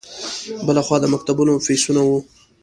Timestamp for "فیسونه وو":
1.65-2.17